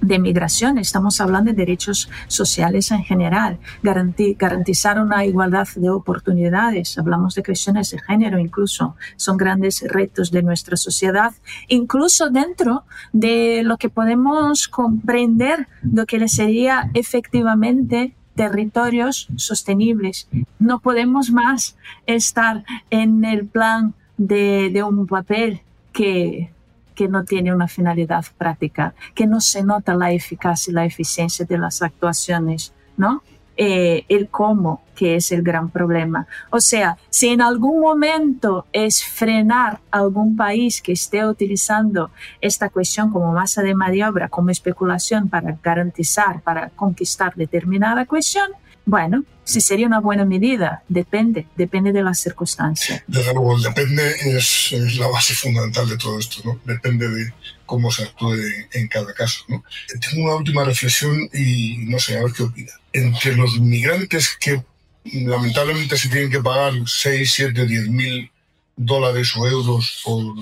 de 0.00 0.18
migración, 0.18 0.76
estamos 0.76 1.20
hablando 1.20 1.50
de 1.50 1.56
derechos 1.56 2.10
sociales 2.26 2.90
en 2.90 3.04
general, 3.04 3.58
garantizar 3.82 5.00
una 5.00 5.24
igualdad 5.24 5.66
de 5.76 5.88
oportunidades, 5.88 6.98
hablamos 6.98 7.34
de 7.34 7.42
cuestiones 7.42 7.90
de 7.90 8.00
género 8.00 8.38
incluso, 8.38 8.96
son 9.16 9.36
grandes 9.36 9.82
retos 9.88 10.30
de 10.30 10.42
nuestra 10.42 10.76
sociedad, 10.76 11.32
incluso 11.68 12.28
dentro 12.28 12.84
de 13.12 13.62
lo 13.64 13.78
que 13.78 13.88
podemos 13.88 14.68
comprender 14.68 15.68
lo 15.82 16.04
que 16.04 16.28
sería 16.28 16.90
efectivamente 16.92 18.14
territorios 18.34 19.28
sostenibles. 19.36 20.28
No 20.58 20.80
podemos 20.80 21.30
más 21.30 21.76
estar 22.06 22.64
en 22.90 23.24
el 23.24 23.46
plan 23.46 23.94
de, 24.16 24.82
un 24.82 25.06
papel 25.06 25.60
que 25.92 26.50
que 26.94 27.08
no 27.08 27.24
tiene 27.24 27.52
una 27.52 27.68
finalidad 27.68 28.24
práctica, 28.38 28.94
que 29.14 29.26
no 29.26 29.40
se 29.40 29.64
nota 29.64 29.94
la 29.94 30.12
eficacia 30.12 30.70
y 30.70 30.74
la 30.74 30.84
eficiencia 30.84 31.44
de 31.44 31.58
las 31.58 31.82
actuaciones, 31.82 32.72
¿no? 32.96 33.22
Eh, 33.56 34.04
el 34.08 34.28
cómo, 34.30 34.82
que 34.96 35.14
es 35.14 35.30
el 35.30 35.42
gran 35.42 35.70
problema. 35.70 36.26
O 36.50 36.58
sea, 36.58 36.96
si 37.08 37.28
en 37.28 37.40
algún 37.40 37.80
momento 37.80 38.66
es 38.72 39.04
frenar 39.04 39.78
algún 39.92 40.36
país 40.36 40.82
que 40.82 40.90
esté 40.90 41.24
utilizando 41.24 42.10
esta 42.40 42.68
cuestión 42.68 43.12
como 43.12 43.32
masa 43.32 43.62
de 43.62 43.76
maniobra, 43.76 44.28
como 44.28 44.50
especulación 44.50 45.28
para 45.28 45.56
garantizar, 45.62 46.40
para 46.40 46.70
conquistar 46.70 47.34
determinada 47.36 48.06
cuestión, 48.06 48.50
Bueno, 48.86 49.24
si 49.44 49.60
sería 49.60 49.86
una 49.86 50.00
buena 50.00 50.24
medida, 50.24 50.82
depende, 50.88 51.46
depende 51.56 51.92
de 51.92 52.02
las 52.02 52.20
circunstancias. 52.20 53.02
Desde 53.06 53.32
luego, 53.32 53.56
el 53.56 53.62
depende 53.62 54.14
es, 54.24 54.72
es, 54.72 54.96
la 54.96 55.08
base 55.08 55.34
fundamental 55.34 55.88
de 55.88 55.96
todo 55.96 56.18
esto, 56.18 56.42
¿no? 56.44 56.60
Depende 56.64 57.08
de 57.08 57.32
cómo 57.66 57.90
se 57.90 58.04
actúe 58.04 58.34
en 58.72 58.88
cada 58.88 59.12
caso, 59.14 59.44
¿no? 59.48 59.64
Tengo 60.00 60.24
una 60.26 60.36
última 60.36 60.64
reflexión 60.64 61.28
y 61.32 61.78
no 61.86 61.98
sé, 61.98 62.18
a 62.18 62.24
ver 62.24 62.32
qué 62.32 62.42
opina. 62.42 62.72
Entre 62.92 63.34
los 63.34 63.58
migrantes 63.58 64.36
que 64.38 64.62
lamentablemente 65.04 65.96
se 65.96 66.08
tienen 66.08 66.30
que 66.30 66.40
pagar 66.40 66.72
6, 66.86 67.32
7, 67.32 67.66
10 67.66 67.88
mil 67.88 68.30
dólares 68.76 69.32
o 69.36 69.46
euros 69.46 70.00
por 70.04 70.34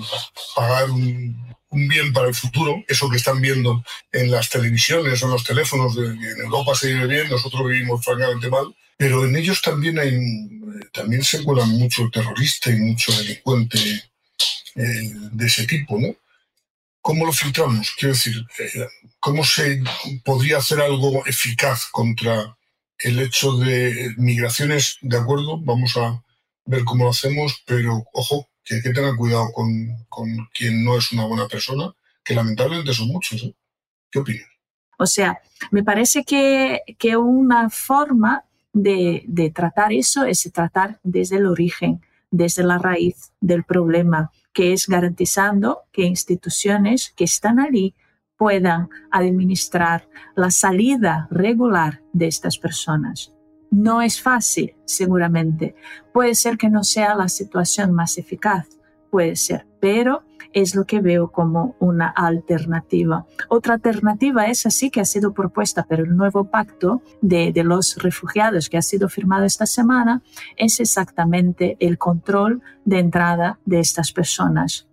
pagar 0.55 0.89
un, 0.91 1.55
bien 1.71 2.13
para 2.13 2.27
el 2.27 2.35
futuro, 2.35 2.83
eso 2.87 3.09
que 3.09 3.17
están 3.17 3.41
viendo 3.41 3.83
en 4.11 4.29
las 4.29 4.49
televisiones 4.49 5.21
o 5.21 5.25
en 5.25 5.31
los 5.31 5.43
teléfonos, 5.43 5.97
en 5.97 6.21
Europa 6.41 6.75
se 6.75 6.93
vive 6.93 7.07
bien, 7.07 7.29
nosotros 7.29 7.67
vivimos 7.67 8.05
francamente 8.05 8.49
mal, 8.49 8.75
pero 8.97 9.25
en 9.25 9.35
ellos 9.35 9.61
también 9.61 9.97
hay 9.97 10.19
también 10.91 11.23
se 11.23 11.43
cuelan 11.43 11.69
mucho 11.69 12.09
terrorista 12.11 12.69
y 12.69 12.77
mucho 12.77 13.11
delincuente 13.17 13.79
eh, 14.75 15.11
de 15.31 15.45
ese 15.45 15.65
tipo, 15.65 15.99
¿no? 15.99 16.15
¿Cómo 17.01 17.25
lo 17.25 17.33
filtramos? 17.33 17.91
Quiero 17.97 18.13
decir, 18.13 18.45
eh, 18.59 18.87
¿cómo 19.19 19.43
se 19.43 19.83
podría 20.23 20.57
hacer 20.57 20.79
algo 20.79 21.25
eficaz 21.25 21.87
contra 21.91 22.57
el 22.99 23.19
hecho 23.19 23.57
de 23.57 24.13
migraciones? 24.17 24.97
De 25.01 25.17
acuerdo, 25.17 25.57
vamos 25.57 25.97
a 25.97 26.23
ver 26.65 26.83
cómo 26.83 27.05
lo 27.05 27.09
hacemos, 27.09 27.63
pero 27.65 28.03
ojo, 28.13 28.47
que 28.63 28.75
hay 28.75 28.81
que 28.81 28.93
tener 28.93 29.15
cuidado 29.15 29.51
con, 29.53 30.05
con 30.09 30.27
quien 30.53 30.83
no 30.83 30.97
es 30.97 31.11
una 31.11 31.25
buena 31.25 31.47
persona, 31.47 31.93
que 32.23 32.33
lamentablemente 32.33 32.93
son 32.93 33.07
muchos. 33.07 33.43
¿eh? 33.43 33.55
¿Qué 34.09 34.19
opinas? 34.19 34.47
O 34.97 35.05
sea, 35.05 35.41
me 35.71 35.83
parece 35.83 36.23
que, 36.23 36.81
que 36.97 37.17
una 37.17 37.69
forma 37.69 38.45
de, 38.71 39.23
de, 39.27 39.49
tratar 39.49 39.91
eso 39.91 40.23
es 40.23 40.49
tratar 40.53 40.99
desde 41.03 41.37
el 41.37 41.45
origen, 41.45 42.01
desde 42.31 42.63
la 42.63 42.77
raíz 42.77 43.31
del 43.41 43.63
problema, 43.63 44.31
que 44.53 44.73
es 44.73 44.87
garantizando 44.87 45.81
que 45.91 46.03
instituciones 46.03 47.11
que 47.15 47.25
están 47.25 47.59
allí 47.59 47.95
puedan 48.37 48.89
administrar 49.11 50.07
la 50.35 50.51
salida 50.51 51.27
regular 51.29 52.01
de 52.13 52.27
estas 52.27 52.57
personas. 52.57 53.32
No 53.73 54.03
es 54.03 54.21
fácil, 54.21 54.75
seguramente. 54.85 55.73
Puede 56.13 56.35
ser 56.35 56.57
que 56.57 56.69
no 56.69 56.83
sea 56.83 57.15
la 57.15 57.27
situación 57.27 57.91
más 57.91 58.19
eficaz, 58.19 58.67
puede 59.09 59.35
ser, 59.35 59.65
pero 59.79 60.21
es 60.53 60.75
lo 60.75 60.85
que 60.85 61.01
veo 61.01 61.31
como 61.31 61.75
una 61.79 62.09
alternativa. 62.09 63.25
Otra 63.49 63.73
alternativa 63.73 64.45
es 64.45 64.67
así 64.67 64.91
que 64.91 65.01
ha 65.01 65.05
sido 65.05 65.33
propuesta 65.33 65.85
por 65.85 66.01
el 66.01 66.15
nuevo 66.15 66.43
pacto 66.51 67.01
de, 67.21 67.51
de, 67.51 67.63
los 67.63 67.97
refugiados 67.97 68.69
que 68.69 68.77
ha 68.77 68.83
sido 68.83 69.09
firmado 69.09 69.43
esta 69.43 69.65
semana, 69.65 70.21
es 70.55 70.79
exactamente 70.79 71.75
el 71.79 71.97
control 71.97 72.61
de 72.85 72.99
entrada 72.99 73.57
de 73.65 73.79
estas 73.79 74.11
personas. 74.11 74.87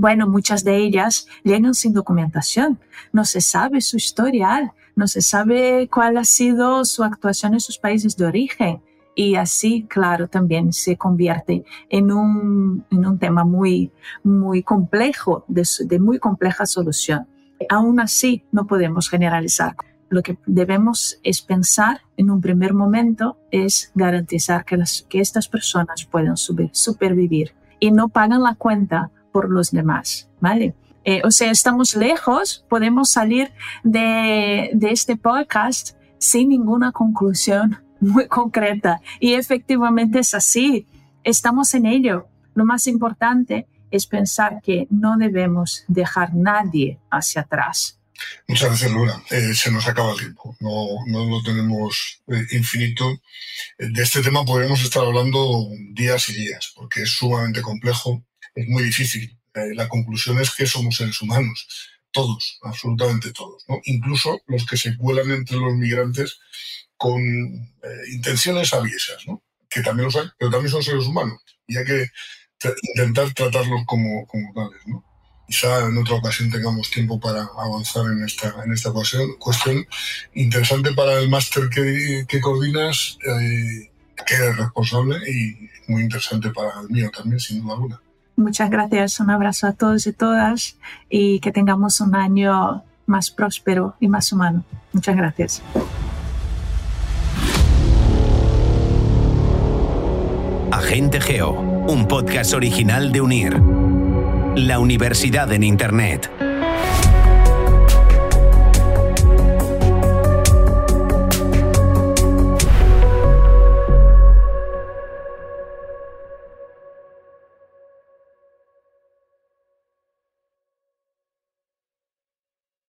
Bueno, 0.00 0.28
muchas 0.28 0.62
de 0.62 0.76
ellas 0.76 1.26
llegan 1.42 1.74
sin 1.74 1.92
documentación, 1.92 2.78
no 3.12 3.24
se 3.24 3.40
sabe 3.40 3.80
su 3.80 3.96
historial, 3.96 4.70
no 4.94 5.08
se 5.08 5.22
sabe 5.22 5.88
cuál 5.92 6.18
ha 6.18 6.24
sido 6.24 6.84
su 6.84 7.02
actuación 7.02 7.54
en 7.54 7.60
sus 7.60 7.78
países 7.78 8.16
de 8.16 8.26
origen. 8.26 8.80
Y 9.16 9.34
así, 9.34 9.86
claro, 9.88 10.28
también 10.28 10.72
se 10.72 10.96
convierte 10.96 11.64
en 11.88 12.12
un, 12.12 12.84
en 12.92 13.06
un 13.06 13.18
tema 13.18 13.42
muy, 13.42 13.90
muy 14.22 14.62
complejo, 14.62 15.44
de, 15.48 15.98
muy 15.98 16.20
compleja 16.20 16.64
solución. 16.64 17.26
Aún 17.68 17.98
así, 17.98 18.44
no 18.52 18.68
podemos 18.68 19.10
generalizar. 19.10 19.74
Lo 20.10 20.22
que 20.22 20.38
debemos 20.46 21.18
es 21.24 21.42
pensar 21.42 22.02
en 22.16 22.30
un 22.30 22.40
primer 22.40 22.72
momento 22.72 23.36
es 23.50 23.90
garantizar 23.96 24.64
que, 24.64 24.76
las, 24.76 25.04
que 25.08 25.18
estas 25.18 25.48
personas 25.48 26.04
puedan 26.04 26.36
subir, 26.36 26.70
supervivir 26.72 27.52
y 27.80 27.90
no 27.90 28.08
pagan 28.08 28.44
la 28.44 28.54
cuenta 28.54 29.10
por 29.38 29.50
los 29.50 29.70
demás, 29.70 30.28
¿vale? 30.40 30.74
Eh, 31.04 31.20
o 31.22 31.30
sea, 31.30 31.52
estamos 31.52 31.94
lejos, 31.94 32.64
podemos 32.68 33.12
salir 33.12 33.52
de, 33.84 34.70
de 34.72 34.90
este 34.90 35.16
podcast 35.16 35.96
sin 36.18 36.48
ninguna 36.48 36.90
conclusión 36.90 37.80
muy 38.00 38.26
concreta. 38.26 39.00
Y 39.20 39.34
efectivamente 39.34 40.18
es 40.18 40.34
así, 40.34 40.88
estamos 41.22 41.72
en 41.74 41.86
ello. 41.86 42.26
Lo 42.54 42.64
más 42.64 42.88
importante 42.88 43.68
es 43.92 44.08
pensar 44.08 44.60
que 44.60 44.88
no 44.90 45.16
debemos 45.16 45.84
dejar 45.86 46.34
nadie 46.34 46.98
hacia 47.12 47.42
atrás. 47.42 48.00
Muchas 48.48 48.70
gracias, 48.70 48.90
Laura. 48.90 49.22
Eh, 49.30 49.54
se 49.54 49.70
nos 49.70 49.86
acaba 49.86 50.14
el 50.14 50.18
tiempo, 50.18 50.56
no, 50.58 50.88
no 51.06 51.30
lo 51.30 51.44
tenemos 51.44 52.22
eh, 52.26 52.44
infinito. 52.50 53.20
De 53.78 54.02
este 54.02 54.20
tema 54.20 54.44
podríamos 54.44 54.82
estar 54.82 55.04
hablando 55.04 55.68
días 55.92 56.28
y 56.30 56.34
días, 56.34 56.72
porque 56.74 57.02
es 57.02 57.10
sumamente 57.10 57.62
complejo, 57.62 58.24
es 58.58 58.68
muy 58.68 58.82
difícil 58.82 59.38
eh, 59.54 59.74
la 59.74 59.88
conclusión 59.88 60.38
es 60.40 60.54
que 60.54 60.66
somos 60.66 60.96
seres 60.96 61.20
humanos, 61.22 61.66
todos, 62.10 62.58
absolutamente 62.62 63.32
todos, 63.32 63.64
¿no? 63.68 63.80
incluso 63.84 64.40
los 64.46 64.66
que 64.66 64.76
se 64.76 64.96
cuelan 64.96 65.30
entre 65.30 65.56
los 65.56 65.74
migrantes 65.74 66.38
con 66.96 67.20
eh, 67.20 68.12
intenciones 68.12 68.72
aviesas, 68.72 69.26
¿no? 69.26 69.42
que 69.68 69.82
también 69.82 70.06
los 70.06 70.16
hay, 70.16 70.28
pero 70.38 70.50
también 70.50 70.70
son 70.70 70.82
seres 70.82 71.06
humanos 71.06 71.40
y 71.66 71.76
hay 71.76 71.84
que 71.84 72.06
intentar 72.94 73.32
tratarlos 73.34 73.82
como, 73.86 74.26
tales. 74.54 74.82
¿no? 74.86 75.04
Quizá 75.46 75.86
en 75.86 75.96
otra 75.96 76.16
ocasión 76.16 76.50
tengamos 76.50 76.90
tiempo 76.90 77.18
para 77.18 77.42
avanzar 77.58 78.04
en 78.06 78.22
esta, 78.24 78.54
en 78.64 78.72
esta 78.72 78.92
cuestión, 78.92 79.34
cuestión 79.38 79.86
interesante 80.34 80.92
para 80.92 81.18
el 81.18 81.28
máster 81.28 81.68
que, 81.70 82.26
que 82.28 82.40
coordinas, 82.40 83.18
eh, 83.24 83.90
que 84.26 84.34
eres 84.34 84.56
responsable 84.56 85.18
y 85.30 85.70
muy 85.90 86.02
interesante 86.02 86.50
para 86.50 86.80
el 86.80 86.88
mío 86.90 87.10
también, 87.10 87.40
sin 87.40 87.62
duda 87.62 87.74
alguna. 87.74 88.00
Muchas 88.38 88.70
gracias, 88.70 89.18
un 89.18 89.30
abrazo 89.30 89.66
a 89.66 89.72
todos 89.72 90.06
y 90.06 90.12
todas 90.12 90.76
y 91.10 91.40
que 91.40 91.50
tengamos 91.50 92.00
un 92.00 92.14
año 92.14 92.84
más 93.04 93.32
próspero 93.32 93.96
y 93.98 94.06
más 94.06 94.32
humano. 94.32 94.62
Muchas 94.92 95.16
gracias. 95.16 95.60
Agente 100.70 101.20
Geo, 101.20 101.50
un 101.50 102.06
podcast 102.06 102.54
original 102.54 103.10
de 103.10 103.20
UNIR, 103.20 103.60
la 104.54 104.78
universidad 104.78 105.52
en 105.52 105.64
Internet. 105.64 106.30